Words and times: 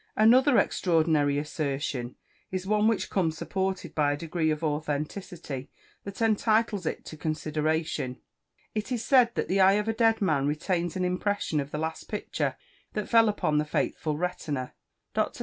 Another 0.15 0.57
extraordinary 0.57 1.37
assertion 1.37 2.15
is 2.49 2.65
one 2.65 2.87
which 2.87 3.11
comes 3.11 3.37
supported 3.37 3.93
by 3.93 4.11
a 4.11 4.17
degree 4.17 4.49
of 4.49 4.63
authenticity 4.63 5.69
that 6.05 6.23
entitles 6.23 6.87
it 6.87 7.05
to 7.05 7.15
consideration. 7.15 8.17
It 8.73 8.91
is 8.91 9.05
said 9.05 9.29
that 9.35 9.47
the 9.47 9.61
eye 9.61 9.73
of 9.73 9.87
a 9.87 9.93
dead 9.93 10.19
man 10.19 10.47
retains 10.47 10.95
an 10.95 11.05
impression 11.05 11.59
of 11.59 11.69
the 11.69 11.77
last 11.77 12.05
picture 12.05 12.57
that 12.93 13.09
fell 13.09 13.29
upon 13.29 13.59
the 13.59 13.63
faithful 13.63 14.17
retina. 14.17 14.73
Dr. 15.13 15.39